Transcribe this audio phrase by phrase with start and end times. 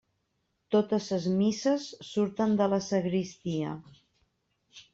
[0.75, 3.77] Totes ses misses surten de la sagristia.